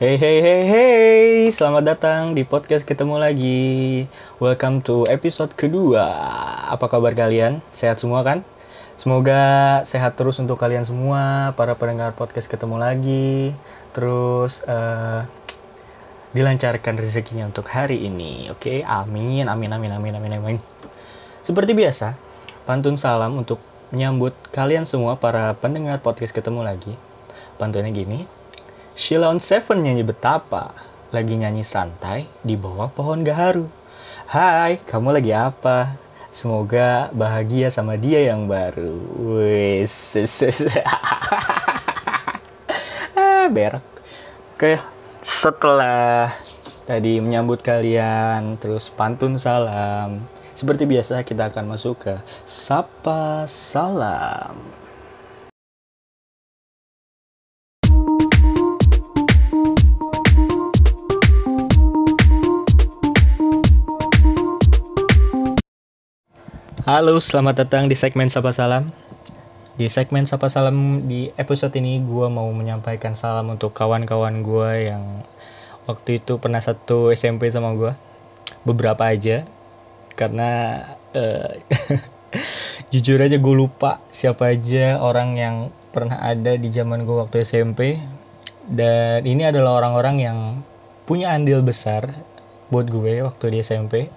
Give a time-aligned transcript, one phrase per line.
[0.00, 4.08] Hey hey hey hey, selamat datang di podcast ketemu lagi.
[4.40, 6.08] Welcome to episode kedua.
[6.72, 7.60] Apa kabar kalian?
[7.76, 8.40] Sehat semua kan?
[8.96, 9.36] Semoga
[9.84, 13.52] sehat terus untuk kalian semua, para pendengar podcast ketemu lagi.
[13.92, 15.28] Terus uh,
[16.32, 18.48] dilancarkan rezekinya untuk hari ini.
[18.48, 18.88] Oke, okay?
[18.88, 20.56] amin, amin, amin, amin, amin, amin.
[21.44, 22.16] Seperti biasa,
[22.64, 23.60] pantun salam untuk
[23.92, 26.96] menyambut kalian semua para pendengar podcast ketemu lagi.
[27.60, 28.39] Pantunnya gini,
[28.98, 30.74] Sheila on Seven nyanyi betapa
[31.14, 33.70] lagi nyanyi santai di bawah pohon gaharu.
[34.26, 35.94] Hai, kamu lagi apa?
[36.30, 38.98] Semoga bahagia sama dia yang baru.
[39.38, 40.14] Wes,
[43.18, 43.82] ah, berak.
[44.54, 44.78] Oke,
[45.22, 46.30] setelah
[46.86, 50.22] tadi menyambut kalian, terus pantun salam.
[50.58, 54.58] Seperti biasa kita akan masuk ke Sapa Salam.
[66.90, 68.90] Halo, selamat datang di segmen Sapa Salam.
[69.78, 75.22] Di segmen Sapa Salam di episode ini gue mau menyampaikan salam untuk kawan-kawan gue yang
[75.86, 77.94] waktu itu pernah satu SMP sama gue.
[78.66, 79.46] Beberapa aja,
[80.18, 80.82] karena
[81.14, 81.54] uh,
[82.90, 85.56] jujur aja gue lupa siapa aja orang yang
[85.94, 88.02] pernah ada di zaman gue waktu SMP.
[88.66, 90.38] Dan ini adalah orang-orang yang
[91.06, 92.10] punya andil besar
[92.66, 94.10] buat gue waktu di SMP.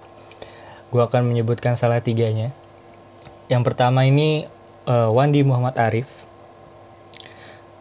[0.90, 2.63] Gue akan menyebutkan salah tiganya
[3.48, 4.48] yang pertama ini
[4.88, 6.08] uh, Wandi Muhammad Arif.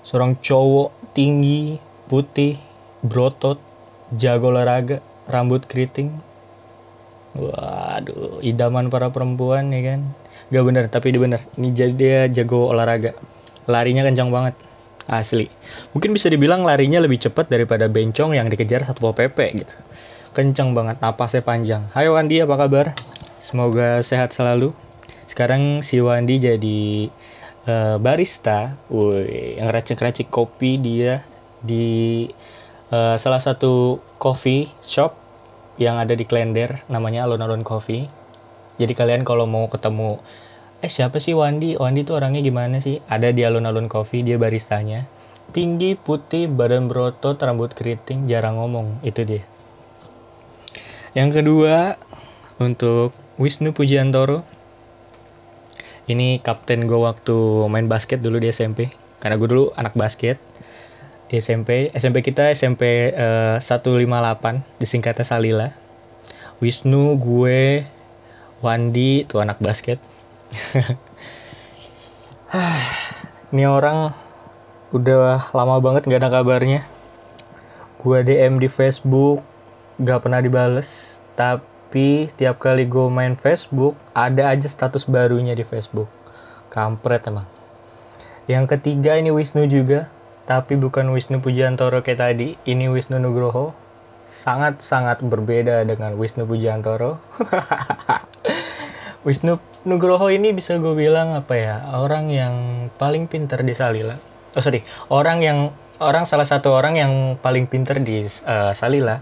[0.03, 1.80] Seorang cowok tinggi,
[2.11, 2.59] putih,
[3.00, 3.55] brotot,
[4.16, 5.00] jago olahraga,
[5.31, 6.11] rambut keriting.
[7.33, 10.02] Waduh, idaman para perempuan ya kan.
[10.52, 11.42] Gak bener, tapi dia bener.
[11.55, 13.15] Ini jadi dia jago olahraga.
[13.65, 14.55] Larinya kencang banget.
[15.04, 15.52] Asli.
[15.92, 19.76] Mungkin bisa dibilang larinya lebih cepat daripada bencong yang dikejar Satpol PP gitu.
[20.32, 21.83] Kencang banget, napasnya panjang.
[21.92, 22.95] Hai Wandi, apa kabar?
[23.43, 24.71] Semoga sehat selalu
[25.33, 27.10] sekarang si Wandi jadi
[27.66, 31.26] uh, barista, woi, yang racik-racik kopi dia
[31.66, 32.30] di
[32.94, 35.17] uh, salah satu coffee shop
[35.82, 38.05] yang ada di Klender, namanya Alun-Alun Coffee.
[38.77, 40.21] Jadi kalian kalau mau ketemu,
[40.86, 41.82] eh siapa sih Wandi?
[41.82, 43.02] Wandi tuh orangnya gimana sih?
[43.10, 45.10] Ada di Alun-Alun Coffee, dia baristanya.
[45.50, 49.42] Tinggi, putih, badan berotot, rambut keriting, jarang ngomong, itu dia.
[51.17, 51.98] Yang kedua,
[52.61, 54.52] untuk Wisnu Pujiantoro,
[56.03, 58.91] ini kapten gue waktu main basket dulu di SMP
[59.23, 60.36] karena gue dulu anak basket.
[61.31, 65.71] Di SMP SMP kita SMP uh, 158 disingkatnya Salila.
[66.59, 67.87] Wisnu gue
[68.59, 69.99] Wandi tuh anak basket.
[73.52, 74.11] Ini orang
[74.93, 76.83] udah lama banget gak ada kabarnya.
[78.03, 79.39] Gue DM di Facebook
[80.03, 81.20] gak pernah dibales.
[81.33, 86.09] Tapi tapi setiap kali gue main Facebook ada aja status barunya di Facebook.
[86.73, 87.45] Kampret emang.
[88.49, 90.09] Yang ketiga ini Wisnu juga.
[90.49, 93.77] Tapi bukan Wisnu Pujiantoro kayak tadi ini Wisnu Nugroho.
[94.26, 97.21] Sangat-sangat berbeda dengan Wisnu Pujiantoro.
[99.30, 102.53] Wisnu Nugroho ini bisa gue bilang apa ya orang yang
[102.98, 104.17] paling pinter di Salila.
[104.58, 104.82] Oh sorry.
[105.14, 105.70] Orang yang
[106.02, 109.21] orang salah satu orang yang paling pinter di uh, Salila.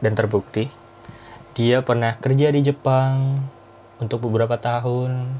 [0.00, 0.83] Dan terbukti
[1.54, 3.38] dia pernah kerja di Jepang
[4.02, 5.30] untuk beberapa tahun.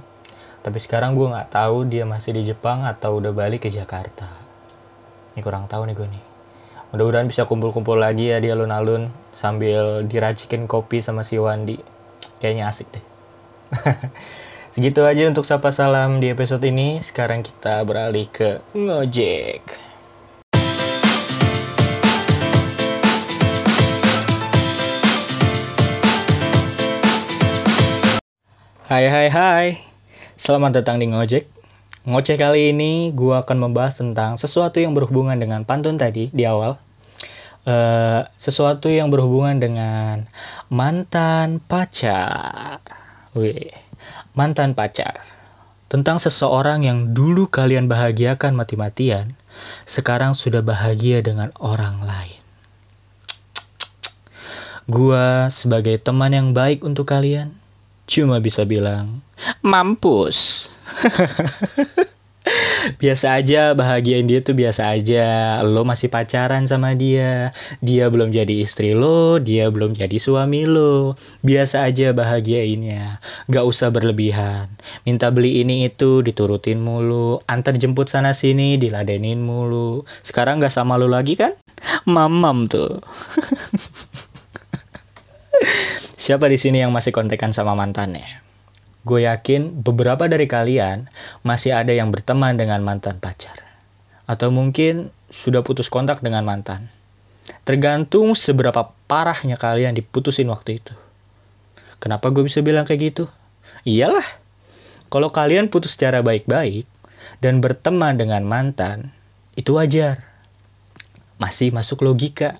[0.62, 4.30] Tapi sekarang gue nggak tahu dia masih di Jepang atau udah balik ke Jakarta.
[5.34, 6.24] Ini kurang tahu nih gue nih.
[6.94, 11.82] Mudah-mudahan bisa kumpul-kumpul lagi ya di alun-alun sambil diracikin kopi sama si Wandi.
[12.38, 13.04] Kayaknya asik deh.
[14.78, 17.02] Segitu aja untuk sapa salam di episode ini.
[17.02, 19.93] Sekarang kita beralih ke ngojek
[28.94, 29.66] Hai hai hai.
[30.38, 31.50] Selamat datang di Ngojek.
[32.06, 36.78] Ngoceh kali ini gue akan membahas tentang sesuatu yang berhubungan dengan pantun tadi di awal.
[37.66, 40.30] Uh, Sesuatu yang berhubungan dengan
[40.70, 42.86] mantan pacar.
[43.34, 43.74] Wih,
[44.38, 45.26] mantan pacar.
[45.90, 49.34] Tentang seseorang yang dulu kalian bahagiakan mati-matian
[49.90, 52.38] Sekarang sudah bahagia dengan orang lain.
[54.86, 57.63] Gua sebagai teman yang baik untuk kalian
[58.04, 59.24] cuma bisa bilang
[59.60, 60.68] mampus.
[63.00, 65.58] biasa aja bahagiain dia tuh biasa aja.
[65.64, 67.56] Lo masih pacaran sama dia.
[67.80, 71.16] Dia belum jadi istri lo dia belum jadi suami lo.
[71.40, 73.24] Biasa aja bahagiainnya.
[73.48, 74.68] Gak usah berlebihan.
[75.08, 77.40] Minta beli ini itu diturutin mulu.
[77.48, 80.04] Antar jemput sana sini diladenin mulu.
[80.20, 81.56] Sekarang gak sama lo lagi kan?
[82.08, 83.00] Mamam tuh
[86.24, 88.40] siapa di sini yang masih kontekan sama mantannya
[89.04, 91.12] Gue yakin beberapa dari kalian
[91.44, 93.60] masih ada yang berteman dengan mantan pacar.
[94.24, 96.88] Atau mungkin sudah putus kontak dengan mantan.
[97.68, 100.96] Tergantung seberapa parahnya kalian diputusin waktu itu.
[102.00, 103.24] Kenapa gue bisa bilang kayak gitu?
[103.84, 104.24] Iyalah,
[105.12, 106.88] kalau kalian putus secara baik-baik
[107.44, 109.12] dan berteman dengan mantan,
[109.52, 110.24] itu wajar.
[111.36, 112.56] Masih masuk logika.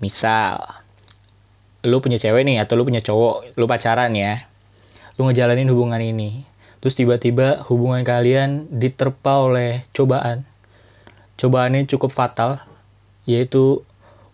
[0.00, 0.79] Misal,
[1.86, 4.48] lu punya cewek nih atau lu punya cowok, lu pacaran ya
[5.16, 6.48] lu ngejalanin hubungan ini
[6.80, 10.48] terus tiba-tiba hubungan kalian diterpa oleh cobaan
[11.36, 12.64] cobaan ini cukup fatal
[13.28, 13.84] yaitu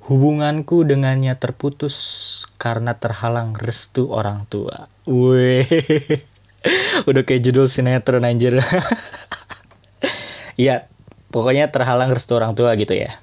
[0.06, 1.96] hubunganku dengannya terputus
[2.62, 5.62] karena terhalang restu orang tua Wih,
[7.08, 8.58] udah kayak judul sinetron anjir.
[10.58, 10.90] Iya,
[11.34, 13.22] pokoknya terhalang restu orang tua gitu ya.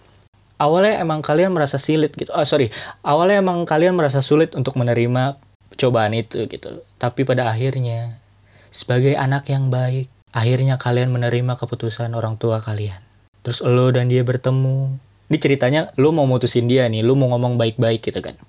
[0.63, 2.31] Awalnya emang kalian merasa sulit gitu.
[2.31, 2.71] Oh sorry,
[3.03, 5.35] awalnya emang kalian merasa sulit untuk menerima
[5.75, 6.87] cobaan itu gitu.
[6.95, 8.23] Tapi pada akhirnya
[8.71, 13.03] sebagai anak yang baik, akhirnya kalian menerima keputusan orang tua kalian.
[13.43, 14.95] Terus lo dan dia bertemu.
[15.27, 18.39] Ini ceritanya lo mau mutusin dia nih, lo mau ngomong baik-baik gitu kan.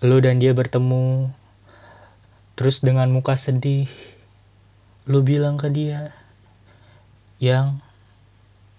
[0.00, 1.28] Lo dan dia bertemu.
[2.56, 3.92] Terus dengan muka sedih,
[5.04, 6.16] lo bilang ke dia
[7.36, 7.84] yang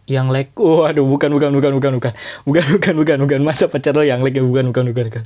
[0.09, 2.13] yang like oh aduh bukan bukan bukan bukan bukan
[2.43, 5.23] bukan bukan bukan bukan masa pacar lo yang like bukan bukan bukan bukan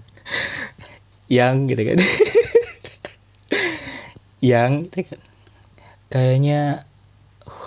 [1.27, 1.99] yang gitu kan
[4.37, 4.87] yang
[6.13, 6.87] kayaknya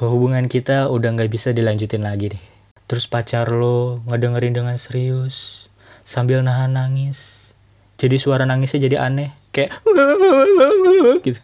[0.01, 2.43] hubungan kita udah nggak bisa dilanjutin lagi deh.
[2.89, 5.69] Terus pacar lo ngedengerin dengan serius
[6.09, 7.53] sambil nahan nangis.
[8.01, 9.77] Jadi suara nangisnya jadi aneh, kayak
[11.27, 11.41] gitu.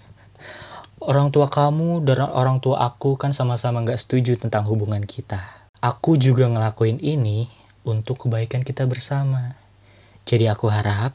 [1.04, 5.55] Orang tua kamu dan orang tua aku kan sama-sama nggak setuju tentang hubungan kita.
[5.86, 7.46] Aku juga ngelakuin ini
[7.86, 9.54] untuk kebaikan kita bersama.
[10.26, 11.14] Jadi aku harap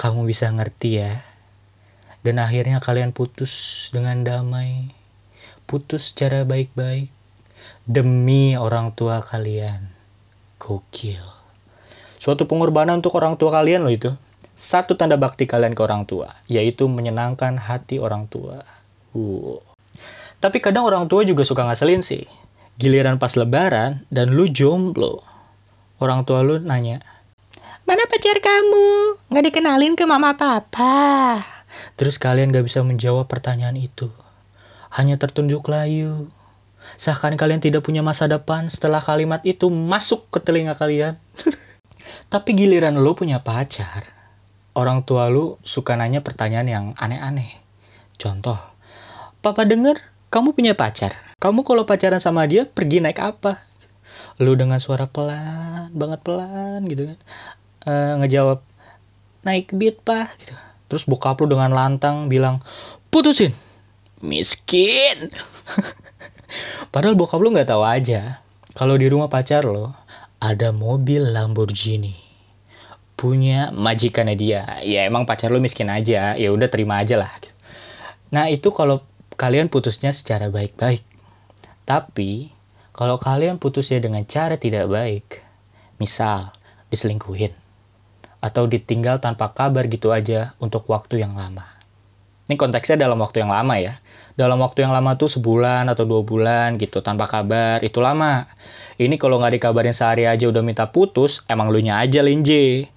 [0.00, 1.20] kamu bisa ngerti ya.
[2.24, 3.52] Dan akhirnya kalian putus
[3.92, 4.96] dengan damai.
[5.68, 7.12] Putus secara baik-baik
[7.84, 9.92] demi orang tua kalian.
[10.56, 11.20] Gokil.
[12.16, 14.16] Suatu pengorbanan untuk orang tua kalian loh itu.
[14.56, 18.64] Satu tanda bakti kalian ke orang tua yaitu menyenangkan hati orang tua.
[19.12, 19.60] Uh.
[20.40, 22.24] tapi kadang orang tua juga suka ngaselin sih
[22.76, 25.24] giliran pas lebaran dan lu jomblo
[26.00, 27.00] orang tua lu nanya
[27.88, 31.42] mana pacar kamu nggak dikenalin ke mama papa
[31.96, 34.12] Terus kalian gak bisa menjawab pertanyaan itu.
[34.92, 36.28] Hanya tertunjuk layu.
[36.98, 41.16] Seakan kalian tidak punya masa depan setelah kalimat itu masuk ke telinga kalian.
[42.32, 44.10] Tapi giliran lo punya pacar,
[44.76, 47.62] orang tua lu suka nanya pertanyaan yang aneh-aneh.
[48.20, 48.58] Contoh,
[49.40, 51.31] Papa denger kamu punya pacar.
[51.42, 53.66] Kamu kalau pacaran sama dia pergi naik apa?
[54.38, 57.18] Lu dengan suara pelan, banget pelan gitu kan.
[57.82, 58.62] Uh, ngejawab,
[59.42, 60.54] naik beat pak gitu
[60.86, 62.62] Terus bokap lu dengan lantang bilang,
[63.10, 63.58] putusin.
[64.22, 65.34] Miskin.
[66.94, 68.38] Padahal bokap lu nggak tahu aja.
[68.78, 69.98] Kalau di rumah pacar lo,
[70.38, 72.14] ada mobil Lamborghini.
[73.18, 74.78] Punya majikannya dia.
[74.86, 76.38] Ya emang pacar lu miskin aja.
[76.38, 77.34] Ya udah terima aja lah.
[78.30, 79.02] Nah itu kalau
[79.34, 81.11] kalian putusnya secara baik-baik.
[81.82, 82.54] Tapi
[82.92, 85.40] kalau kalian putusnya dengan cara tidak baik,
[85.96, 86.52] misal
[86.92, 87.56] diselingkuhin,
[88.44, 91.64] atau ditinggal tanpa kabar gitu aja untuk waktu yang lama.
[92.46, 94.02] Ini konteksnya dalam waktu yang lama ya.
[94.36, 98.50] Dalam waktu yang lama tuh sebulan atau dua bulan gitu tanpa kabar, itu lama.
[99.00, 102.92] Ini kalau nggak dikabarin sehari aja udah minta putus, emang lu nya aja linje.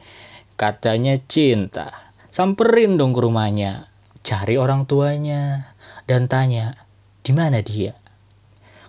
[0.60, 2.12] Katanya cinta.
[2.36, 3.88] Samperin dong ke rumahnya.
[4.28, 5.72] Cari orang tuanya.
[6.04, 6.88] Dan tanya,
[7.24, 7.96] di mana dia?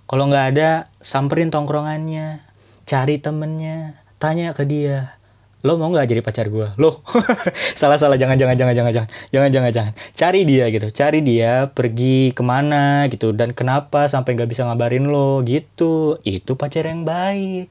[0.07, 2.39] Kalau nggak ada, samperin tongkrongannya.
[2.87, 3.99] Cari temennya.
[4.23, 5.19] Tanya ke dia.
[5.67, 7.03] Lo mau nggak jadi pacar gue lo
[7.81, 8.15] salah salah.
[8.15, 9.11] Jangan jangan jangan jangan jangan.
[9.35, 9.93] Jangan jangan jangan.
[10.15, 10.87] Cari dia gitu.
[10.95, 13.35] Cari dia pergi ke mana gitu.
[13.35, 15.43] Dan kenapa sampai nggak bisa ngabarin lo?
[15.43, 16.23] Gitu.
[16.23, 17.67] Itu pacar yang baik.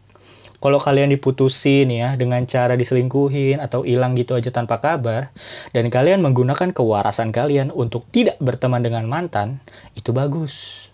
[0.60, 5.30] Kalau kalian diputusin ya dengan cara diselingkuhin atau hilang gitu aja tanpa kabar
[5.78, 9.62] dan kalian menggunakan kewarasan kalian untuk tidak berteman dengan mantan
[9.94, 10.88] itu bagus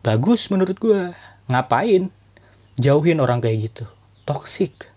[0.00, 1.12] bagus menurut gue
[1.50, 2.08] ngapain
[2.80, 3.84] jauhin orang kayak gitu
[4.24, 4.90] toxic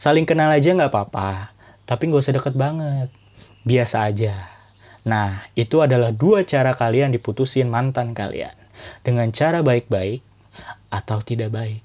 [0.00, 1.52] Saling kenal aja nggak apa-apa,
[1.84, 3.12] tapi nggak usah deket banget.
[3.68, 4.48] Biasa aja.
[5.04, 8.56] Nah, itu adalah dua cara kalian diputusin mantan kalian.
[9.04, 10.24] Dengan cara baik-baik,
[10.88, 11.84] atau tidak baik.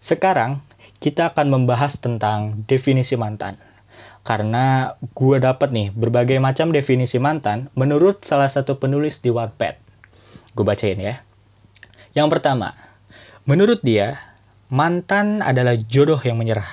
[0.00, 0.64] Sekarang
[1.04, 3.60] kita akan membahas tentang definisi mantan.
[4.24, 9.76] Karena gue dapat nih berbagai macam definisi mantan menurut salah satu penulis di Wattpad.
[10.56, 11.20] Gue bacain ya.
[12.14, 12.78] Yang pertama,
[13.44, 14.22] menurut dia,
[14.70, 16.70] mantan adalah jodoh yang menyerah.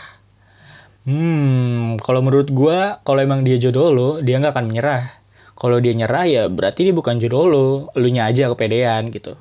[1.04, 5.18] Hmm, kalau menurut gue, kalau emang dia jodoh lo, dia nggak akan menyerah.
[5.58, 7.70] Kalau dia nyerah ya berarti dia bukan jodoh lo,
[8.10, 9.38] nya aja kepedean gitu.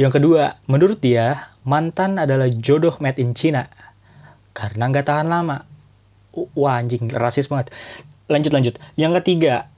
[0.00, 3.68] Yang kedua, menurut dia, mantan adalah jodoh made in China.
[4.56, 5.72] Karena nggak tahan lama
[6.56, 7.70] wah anjing rasis banget
[8.26, 9.68] lanjut lanjut yang ketiga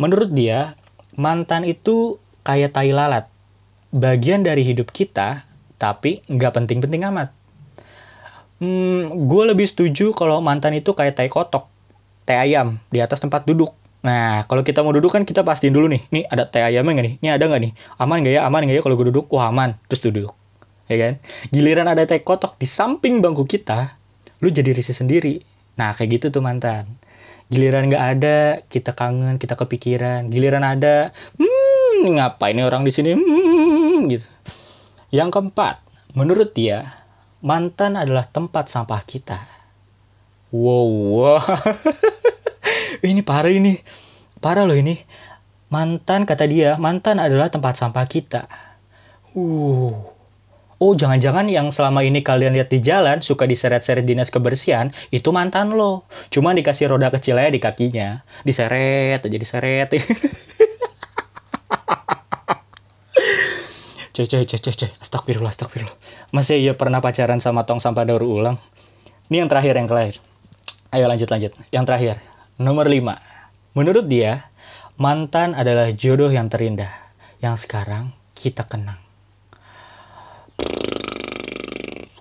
[0.00, 0.74] menurut dia
[1.14, 3.28] mantan itu kayak tai lalat
[3.94, 5.46] bagian dari hidup kita
[5.78, 7.30] tapi nggak penting-penting amat
[8.58, 11.70] hmm, gue lebih setuju kalau mantan itu kayak tai kotok
[12.26, 13.70] tai ayam di atas tempat duduk
[14.04, 17.06] Nah, kalau kita mau duduk kan kita pastiin dulu nih, nih ada teh ayamnya nggak
[17.08, 17.14] nih?
[17.24, 17.72] Ini ada nggak nih?
[17.96, 18.40] Aman nggak ya?
[18.44, 19.32] Aman nggak ya kalau gue duduk?
[19.32, 20.36] Wah aman, terus duduk.
[20.92, 21.12] Ya kan?
[21.48, 23.96] Giliran ada teh kotok di samping bangku kita,
[24.44, 25.40] lu jadi risih sendiri.
[25.80, 27.00] Nah, kayak gitu tuh mantan.
[27.48, 30.28] Giliran nggak ada, kita kangen, kita kepikiran.
[30.28, 31.63] Giliran ada, hmm,
[32.10, 33.16] ngapain nih orang di sini?
[33.16, 34.28] Hmm, gitu.
[35.14, 35.80] Yang keempat,
[36.12, 37.04] menurut dia,
[37.40, 39.46] mantan adalah tempat sampah kita.
[40.52, 41.42] Wow, wow.
[43.08, 43.80] ini parah ini.
[44.38, 45.00] Parah loh ini.
[45.72, 48.46] Mantan, kata dia, mantan adalah tempat sampah kita.
[49.34, 50.14] Uh,
[50.78, 55.72] oh jangan-jangan yang selama ini kalian lihat di jalan suka diseret-seret dinas kebersihan itu mantan
[55.72, 59.88] lo cuma dikasih roda kecil aja di kakinya diseret aja diseret
[64.14, 64.92] Cek, cek, cek, cek, cek.
[65.02, 65.98] Astagfirullah, astagfirullah.
[66.30, 68.62] Masih ya pernah pacaran sama tong sampah daur ulang?
[69.26, 70.22] Ini yang terakhir, yang terakhir.
[70.94, 71.50] Ayo lanjut, lanjut.
[71.74, 72.14] Yang terakhir.
[72.54, 73.10] Nomor 5.
[73.74, 74.46] Menurut dia,
[74.94, 76.94] mantan adalah jodoh yang terindah.
[77.42, 79.02] Yang sekarang kita kenang.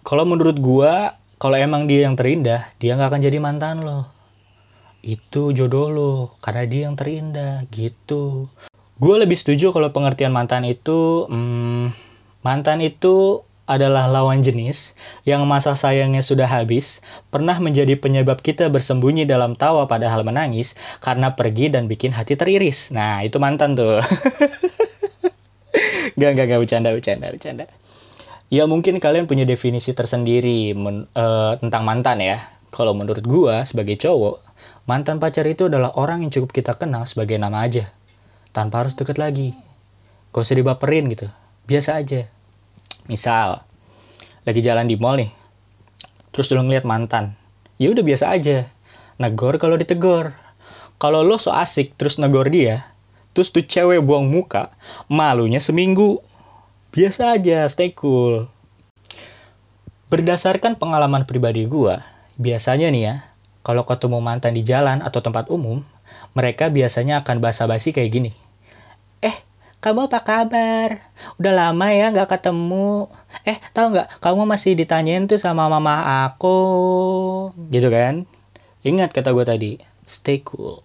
[0.01, 4.09] Kalau menurut gua, kalau emang dia yang terindah, dia nggak akan jadi mantan lo.
[5.05, 8.49] Itu jodoh lo, karena dia yang terindah, gitu.
[9.03, 11.91] Gue lebih setuju kalau pengertian mantan itu, hmm,
[12.39, 14.95] mantan itu adalah lawan jenis
[15.27, 21.35] yang masa sayangnya sudah habis, pernah menjadi penyebab kita bersembunyi dalam tawa padahal menangis karena
[21.35, 22.95] pergi dan bikin hati teriris.
[22.95, 23.99] Nah, itu mantan tuh.
[26.19, 27.67] gak, gak, gak, bercanda, bercanda, bercanda
[28.53, 32.53] ya mungkin kalian punya definisi tersendiri men, uh, tentang mantan ya.
[32.69, 34.45] Kalau menurut gua sebagai cowok,
[34.85, 37.89] mantan pacar itu adalah orang yang cukup kita kenal sebagai nama aja.
[38.53, 39.57] Tanpa harus deket lagi.
[40.29, 41.25] Gak usah dibaperin gitu.
[41.65, 42.29] Biasa aja.
[43.09, 43.65] Misal,
[44.45, 45.33] lagi jalan di mall nih.
[46.29, 47.33] Terus lu ngeliat mantan.
[47.81, 48.69] Ya udah biasa aja.
[49.17, 50.37] Negor kalau ditegor.
[51.01, 52.87] Kalau lo so asik terus negor dia,
[53.35, 54.71] terus tuh cewek buang muka,
[55.11, 56.21] malunya seminggu.
[56.93, 58.47] Biasa aja, stay cool.
[60.07, 61.97] Berdasarkan pengalaman pribadi gue,
[62.37, 63.15] biasanya nih ya,
[63.65, 65.81] kalau ketemu mantan di jalan atau tempat umum,
[66.37, 68.31] mereka biasanya akan basa-basi kayak gini.
[69.83, 71.11] Eh, kamu apa kabar?
[71.35, 73.11] Udah lama ya nggak ketemu.
[73.43, 74.23] Eh, tahu nggak?
[74.23, 76.55] Kamu masih ditanyain tuh sama mama aku.
[77.67, 78.23] Gitu kan?
[78.87, 79.71] Ingat kata gue tadi,
[80.07, 80.79] stay cool.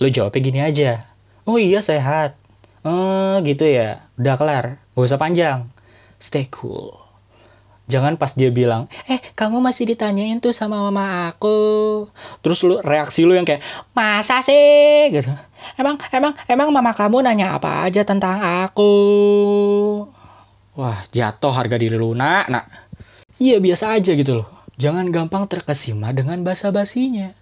[0.00, 1.04] Lo jawabnya gini aja.
[1.44, 2.40] Oh iya sehat.
[2.88, 5.68] Oh gitu ya, udah kelar, gak usah panjang.
[6.16, 7.01] Stay cool.
[7.90, 12.06] Jangan pas dia bilang, eh kamu masih ditanyain tuh sama mama aku.
[12.40, 13.62] Terus lu reaksi lu yang kayak,
[13.92, 15.10] masa sih?
[15.10, 15.28] Gitu.
[15.74, 18.92] Emang, emang, emang mama kamu nanya apa aja tentang aku?
[20.78, 22.64] Wah, jatuh harga diri lu, nak, nak.
[23.36, 24.48] Iya, biasa aja gitu loh.
[24.78, 27.34] Jangan gampang terkesima dengan basa-basinya.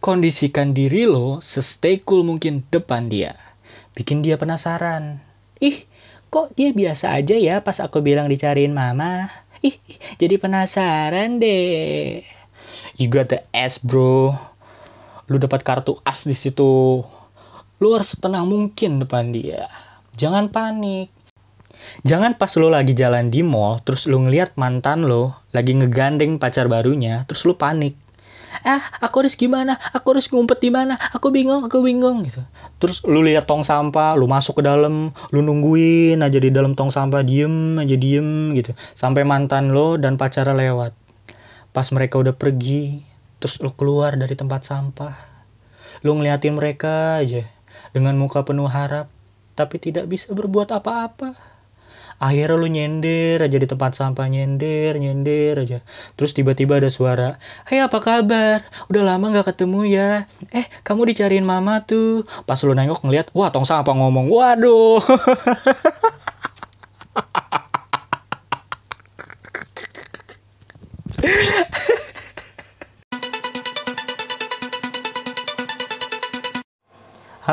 [0.00, 3.36] Kondisikan diri lo se-stay cool mungkin depan dia
[3.96, 5.24] bikin dia penasaran.
[5.58, 5.88] Ih,
[6.28, 9.32] kok dia biasa aja ya pas aku bilang dicariin mama?
[9.64, 9.76] Ih,
[10.20, 12.20] jadi penasaran deh.
[12.96, 14.36] You got the S, bro.
[15.28, 17.04] Lu dapat kartu as di situ.
[17.76, 19.68] Lu harus tenang mungkin depan dia.
[20.16, 21.12] Jangan panik.
[22.08, 26.72] Jangan pas lo lagi jalan di mall, terus lu ngeliat mantan lo lagi ngegandeng pacar
[26.72, 28.00] barunya, terus lu panik
[28.62, 29.76] ah aku harus gimana?
[29.92, 30.96] Aku harus ngumpet di mana?
[31.12, 32.40] Aku bingung aku bingung gitu.
[32.78, 36.94] Terus lu lihat tong sampah lu masuk ke dalam lu nungguin aja di dalam tong
[36.94, 38.72] sampah diem aja diem gitu.
[38.94, 40.94] Sampai mantan lo dan pacara lewat.
[41.74, 43.04] Pas mereka udah pergi
[43.42, 45.16] terus lu keluar dari tempat sampah.
[46.06, 47.44] Lu ngeliatin mereka aja
[47.90, 49.08] dengan muka penuh harap
[49.56, 51.55] tapi tidak bisa berbuat apa-apa
[52.16, 55.78] akhirnya lu nyender aja di tempat sampah nyender nyender aja.
[56.16, 58.64] Terus tiba-tiba ada suara Hai apa kabar?
[58.88, 60.10] Udah lama nggak ketemu ya.
[60.50, 62.24] Eh kamu dicariin mama tuh.
[62.48, 64.32] Pas lu nengok ngeliat wah tong sampah ngomong.
[64.32, 65.00] Waduh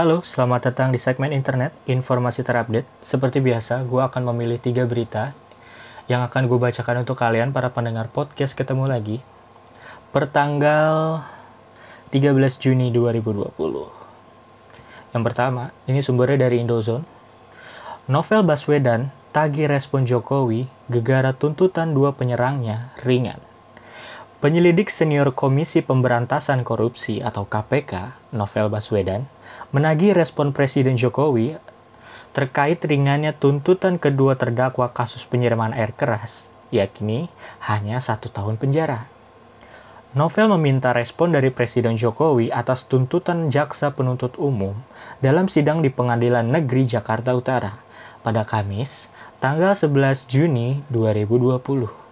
[0.03, 2.83] Halo, selamat datang di segmen internet informasi terupdate.
[3.00, 5.31] Seperti biasa, gue akan memilih tiga berita
[6.12, 9.24] yang akan gue bacakan untuk kalian para pendengar podcast ketemu lagi.
[10.12, 11.24] Pertanggal
[12.12, 12.19] 13
[12.60, 13.55] Juni 2020.
[15.15, 17.07] Yang pertama, ini sumbernya dari Indozone.
[18.12, 23.39] Novel Baswedan tagih respon Jokowi gegara tuntutan dua penyerangnya ringan.
[24.43, 29.23] Penyelidik senior Komisi Pemberantasan Korupsi atau KPK, Novel Baswedan,
[29.71, 31.55] menagih respon Presiden Jokowi
[32.35, 37.31] terkait ringannya tuntutan kedua terdakwa kasus penyiraman air keras, yakni
[37.63, 39.07] hanya satu tahun penjara.
[40.12, 44.75] Novel meminta respon dari Presiden Jokowi atas tuntutan jaksa penuntut umum
[45.23, 47.79] dalam sidang di Pengadilan Negeri Jakarta Utara
[48.27, 49.07] pada Kamis,
[49.39, 52.02] tanggal 11 Juni 2020,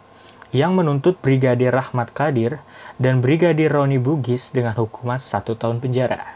[0.51, 2.59] yang menuntut Brigadir Rahmat Kadir
[2.99, 6.27] dan Brigadir Roni Bugis dengan hukuman satu tahun penjara.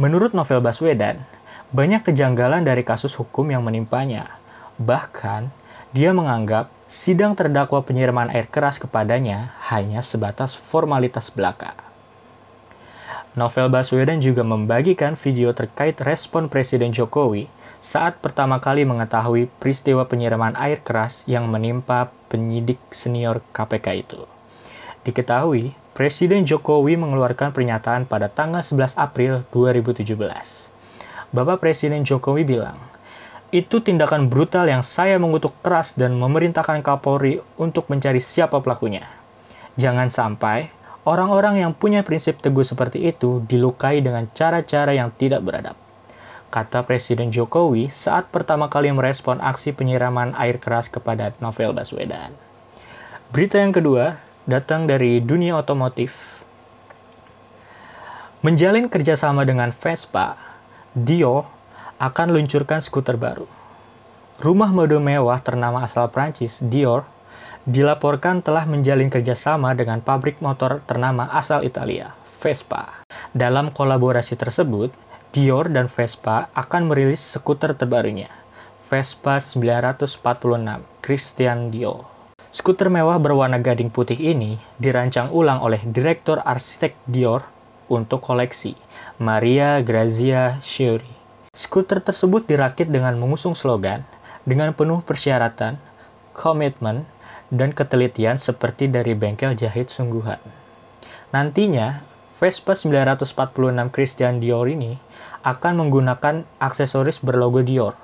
[0.00, 1.20] Menurut novel Baswedan,
[1.68, 4.40] banyak kejanggalan dari kasus hukum yang menimpanya.
[4.80, 5.52] Bahkan,
[5.92, 11.76] dia menganggap sidang terdakwa penyiraman air keras kepadanya hanya sebatas formalitas belaka.
[13.36, 17.46] Novel Baswedan juga membagikan video terkait respon Presiden Jokowi
[17.78, 24.20] saat pertama kali mengetahui peristiwa penyiraman air keras yang menimpa penyidik senior KPK itu.
[25.06, 30.14] Diketahui, Presiden Jokowi mengeluarkan pernyataan pada tanggal 11 April 2017.
[31.34, 32.78] Bapak Presiden Jokowi bilang,
[33.48, 39.08] itu tindakan brutal yang saya mengutuk keras dan memerintahkan Kapolri untuk mencari siapa pelakunya.
[39.80, 40.68] Jangan sampai
[41.08, 45.87] orang-orang yang punya prinsip teguh seperti itu dilukai dengan cara-cara yang tidak beradab.
[46.48, 52.32] Kata Presiden Jokowi saat pertama kali merespon aksi penyiraman air keras kepada Novel Baswedan.
[53.28, 54.16] Berita yang kedua,
[54.48, 56.40] datang dari dunia otomotif.
[58.40, 60.40] Menjalin kerjasama dengan Vespa,
[60.96, 61.44] Dio
[62.00, 63.44] akan luncurkan skuter baru.
[64.40, 67.04] Rumah mode mewah ternama asal Prancis, Dior,
[67.68, 73.04] dilaporkan telah menjalin kerjasama dengan pabrik motor ternama asal Italia, Vespa.
[73.36, 74.94] Dalam kolaborasi tersebut,
[75.28, 78.32] Dior dan Vespa akan merilis skuter terbarunya,
[78.88, 80.24] Vespa 946
[81.04, 82.08] Christian Dior.
[82.48, 87.44] Skuter mewah berwarna gading putih ini dirancang ulang oleh Direktur Arsitek Dior
[87.92, 88.72] untuk koleksi,
[89.20, 91.12] Maria Grazia Sciuri.
[91.52, 94.08] Skuter tersebut dirakit dengan mengusung slogan,
[94.48, 95.76] dengan penuh persyaratan,
[96.32, 97.04] komitmen,
[97.52, 100.40] dan ketelitian seperti dari bengkel jahit sungguhan.
[101.36, 102.00] Nantinya,
[102.40, 104.96] Vespa 946 Christian Dior ini
[105.48, 107.96] akan menggunakan aksesoris berlogo Dior,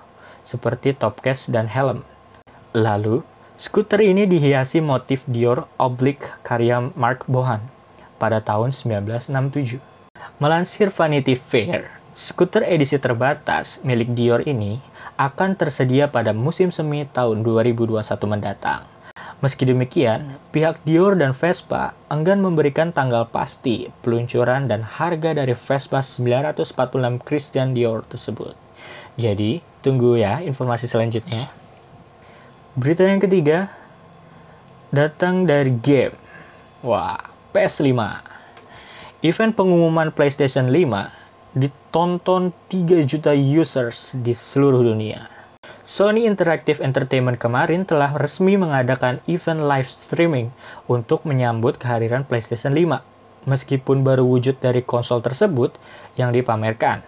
[0.48, 2.00] seperti top case dan helm.
[2.72, 3.20] Lalu,
[3.54, 7.62] Skuter ini dihiasi motif Dior Oblique karya Mark Bohan
[8.18, 9.78] pada tahun 1967.
[10.42, 14.82] Melansir Vanity Fair, skuter edisi terbatas milik Dior ini
[15.14, 18.82] akan tersedia pada musim semi tahun 2021 mendatang.
[19.44, 26.00] Meski demikian, pihak Dior dan Vespa enggan memberikan tanggal pasti peluncuran dan harga dari Vespa
[26.00, 28.56] 946 Christian Dior tersebut.
[29.20, 31.52] Jadi, tunggu ya informasi selanjutnya.
[32.72, 33.68] Berita yang ketiga
[34.88, 36.16] datang dari game.
[36.80, 37.20] Wah,
[37.52, 37.92] PS5.
[39.28, 45.33] Event pengumuman PlayStation 5 ditonton 3 juta users di seluruh dunia.
[45.94, 50.50] Sony Interactive Entertainment kemarin telah resmi mengadakan event live streaming
[50.90, 52.98] untuk menyambut kehadiran PlayStation 5,
[53.46, 55.78] meskipun baru wujud dari konsol tersebut
[56.18, 56.98] yang dipamerkan.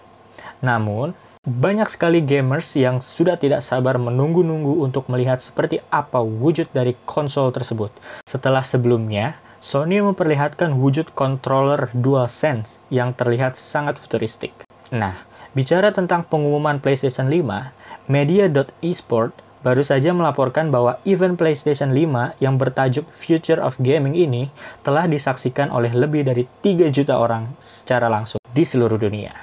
[0.62, 6.94] Namun, banyak sekali gamers yang sudah tidak sabar menunggu-nunggu untuk melihat seperti apa wujud dari
[7.10, 7.90] konsol tersebut.
[8.22, 14.54] Setelah sebelumnya, Sony memperlihatkan wujud controller DualSense yang terlihat sangat futuristik.
[14.94, 15.26] Nah,
[15.58, 17.74] bicara tentang pengumuman PlayStation 5,
[18.06, 19.34] Media.eSport
[19.66, 24.46] baru saja melaporkan bahwa event PlayStation 5 yang bertajuk Future of Gaming ini
[24.86, 29.34] telah disaksikan oleh lebih dari 3 juta orang secara langsung di seluruh dunia.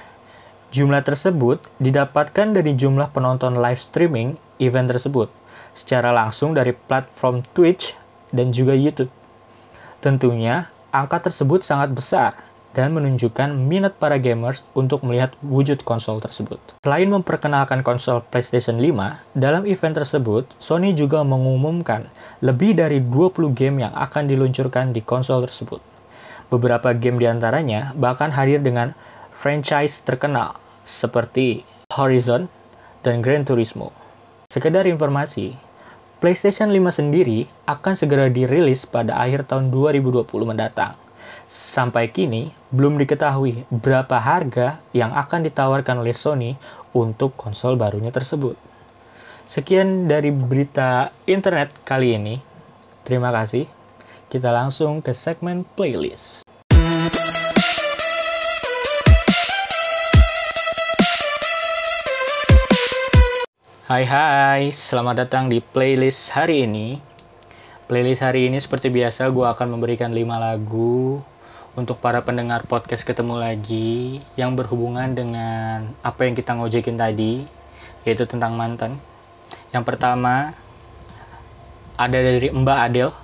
[0.72, 5.28] Jumlah tersebut didapatkan dari jumlah penonton live streaming event tersebut
[5.76, 7.92] secara langsung dari platform Twitch
[8.32, 9.12] dan juga YouTube.
[10.00, 12.32] Tentunya, angka tersebut sangat besar
[12.74, 16.58] dan menunjukkan minat para gamers untuk melihat wujud konsol tersebut.
[16.82, 22.10] Selain memperkenalkan konsol PlayStation 5, dalam event tersebut, Sony juga mengumumkan
[22.42, 25.78] lebih dari 20 game yang akan diluncurkan di konsol tersebut.
[26.50, 28.92] Beberapa game di antaranya bahkan hadir dengan
[29.38, 31.62] franchise terkenal seperti
[31.94, 32.50] Horizon
[33.06, 33.94] dan Gran Turismo.
[34.50, 35.56] Sekedar informasi,
[36.18, 41.03] PlayStation 5 sendiri akan segera dirilis pada akhir tahun 2020 mendatang.
[41.44, 46.56] Sampai kini, belum diketahui berapa harga yang akan ditawarkan oleh Sony
[46.96, 48.56] untuk konsol barunya tersebut.
[49.44, 52.40] Sekian dari berita internet kali ini.
[53.04, 53.68] Terima kasih.
[54.32, 56.48] Kita langsung ke segmen playlist.
[63.84, 66.96] Hai hai, selamat datang di playlist hari ini.
[67.84, 71.20] Playlist hari ini seperti biasa gue akan memberikan 5 lagu
[71.74, 77.42] untuk para pendengar podcast ketemu lagi yang berhubungan dengan apa yang kita ngojekin tadi,
[78.06, 79.02] yaitu tentang mantan.
[79.74, 80.54] Yang pertama
[81.98, 83.14] ada dari Mbak Adele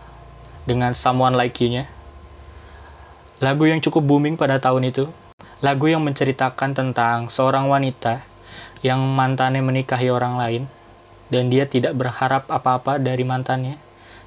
[0.66, 1.86] dengan Someone Like You-nya.
[3.38, 5.06] Lagu yang cukup booming pada tahun itu.
[5.62, 8.26] Lagu yang menceritakan tentang seorang wanita
[8.82, 10.62] yang mantannya menikahi orang lain
[11.30, 13.78] dan dia tidak berharap apa-apa dari mantannya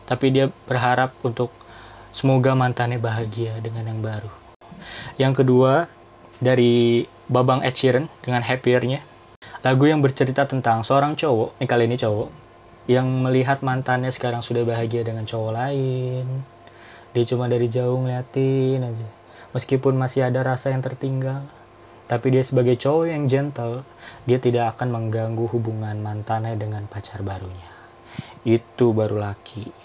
[0.03, 1.49] tapi dia berharap untuk
[2.13, 4.32] semoga mantannya bahagia dengan yang baru
[5.17, 5.89] yang kedua
[6.38, 9.02] dari Babang Ed Sheeran dengan Happier-nya
[9.65, 12.30] lagu yang bercerita tentang seorang cowok ini kali ini cowok
[12.88, 16.45] yang melihat mantannya sekarang sudah bahagia dengan cowok lain
[17.17, 19.08] dia cuma dari jauh ngeliatin aja
[19.52, 21.43] meskipun masih ada rasa yang tertinggal
[22.04, 23.88] tapi dia sebagai cowok yang gentle,
[24.28, 27.71] dia tidak akan mengganggu hubungan mantannya dengan pacar barunya.
[28.43, 29.82] Itu baru laki.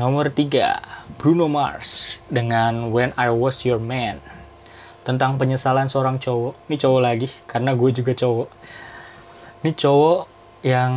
[0.00, 0.80] Nomor tiga,
[1.20, 4.18] Bruno Mars dengan When I Was Your Man.
[5.04, 6.56] Tentang penyesalan seorang cowok.
[6.66, 8.48] Ini cowok lagi, karena gue juga cowok.
[9.60, 10.20] Ini cowok
[10.64, 10.92] yang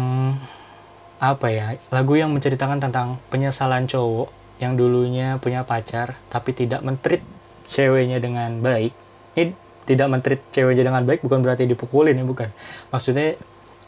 [1.20, 4.30] apa ya lagu yang menceritakan tentang penyesalan cowok
[4.62, 7.26] yang dulunya punya pacar tapi tidak mentrit
[7.66, 8.94] ceweknya dengan baik
[9.34, 9.58] ini
[9.90, 12.54] tidak menteri ceweknya dengan baik bukan berarti dipukulin ya bukan
[12.94, 13.34] maksudnya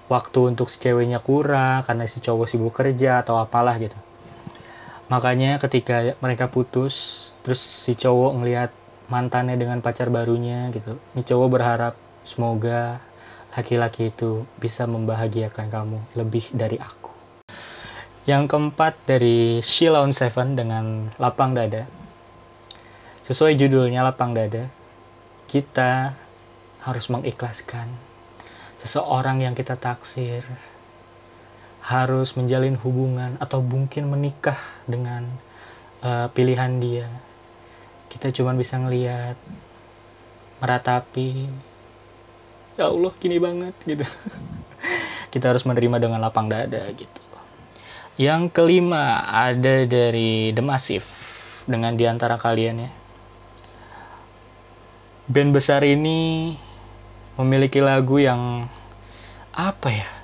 [0.09, 3.95] waktu untuk si ceweknya kurang karena si cowok sibuk kerja atau apalah gitu
[5.09, 8.71] makanya ketika mereka putus terus si cowok ngelihat
[9.09, 11.93] mantannya dengan pacar barunya gitu ini cowok berharap
[12.29, 13.01] semoga
[13.57, 17.09] laki-laki itu bisa membahagiakan kamu lebih dari aku.
[18.29, 21.89] Yang keempat dari Sheila on Seven dengan Lapang Dada.
[23.25, 24.69] Sesuai judulnya Lapang Dada
[25.49, 26.13] kita
[26.85, 27.89] harus mengikhlaskan
[28.77, 30.45] seseorang yang kita taksir
[31.79, 35.25] harus menjalin hubungan atau mungkin menikah dengan
[36.03, 37.07] uh, pilihan dia.
[38.11, 39.37] Kita cuma bisa ngeliat
[40.59, 41.47] meratapi
[42.75, 44.03] ya Allah gini banget gitu.
[45.33, 47.21] Kita harus menerima dengan lapang dada gitu.
[48.19, 51.07] Yang kelima ada dari The Massive
[51.63, 52.91] dengan di antara kalian ya.
[55.29, 56.51] Band besar ini
[57.39, 58.67] memiliki lagu yang
[59.55, 60.18] apa ya?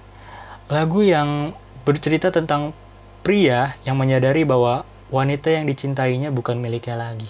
[0.65, 1.53] Lagu yang
[1.85, 2.73] bercerita tentang
[3.21, 4.81] pria yang menyadari bahwa
[5.13, 7.29] wanita yang dicintainya bukan miliknya lagi.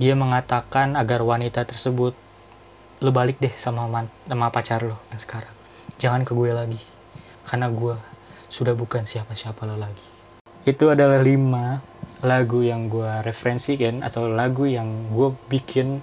[0.00, 2.16] Dia mengatakan agar wanita tersebut
[3.04, 5.52] lo balik deh sama man, sama pacar lo yang sekarang.
[6.00, 6.80] Jangan ke gue lagi.
[7.44, 7.92] Karena gue
[8.48, 10.08] sudah bukan siapa-siapa lo lagi.
[10.64, 11.84] Itu adalah lima
[12.24, 16.00] lagu yang gue referensikan atau lagu yang gue bikin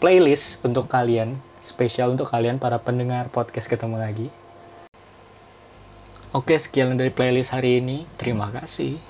[0.00, 4.32] playlist untuk kalian, spesial untuk kalian para pendengar podcast ketemu lagi.
[6.30, 8.06] Oke, sekian dari playlist hari ini.
[8.14, 9.02] Terima kasih.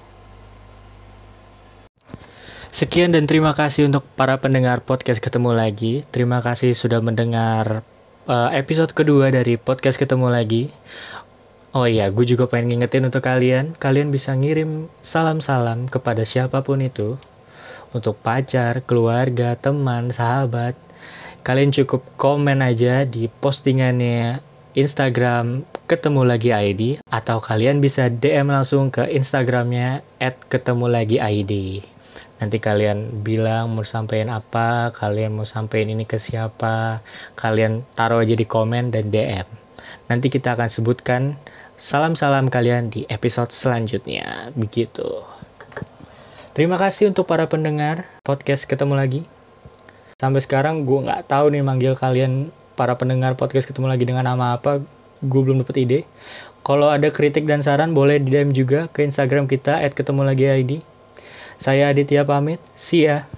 [2.73, 6.09] Sekian dan terima kasih untuk para pendengar podcast ketemu lagi.
[6.09, 7.85] Terima kasih sudah mendengar
[8.25, 10.73] uh, episode kedua dari podcast ketemu lagi.
[11.77, 16.81] Oh iya, gue juga pengen ngingetin untuk kalian, kalian bisa ngirim salam-salam kepada siapa pun
[16.81, 17.21] itu
[17.93, 20.73] untuk pacar, keluarga, teman, sahabat,
[21.45, 24.41] kalian cukup komen aja di postingannya
[24.79, 31.83] Instagram ketemu lagi ID atau kalian bisa DM langsung ke Instagramnya at ketemu lagi ID.
[32.39, 37.03] Nanti kalian bilang mau sampein apa, kalian mau sampein ini ke siapa,
[37.35, 39.45] kalian taruh aja di komen dan DM.
[40.07, 41.35] Nanti kita akan sebutkan
[41.75, 44.55] salam-salam kalian di episode selanjutnya.
[44.55, 45.27] Begitu.
[46.55, 49.23] Terima kasih untuk para pendengar podcast ketemu lagi.
[50.21, 54.57] Sampai sekarang gue nggak tahu nih manggil kalian para pendengar podcast ketemu lagi dengan nama
[54.57, 54.81] apa.
[55.21, 56.01] Gue belum dapet ide.
[56.65, 60.73] Kalau ada kritik dan saran boleh di DM juga ke Instagram kita @ketemu lagi ID.
[61.61, 62.57] Saya Aditya pamit.
[62.81, 63.29] See ya.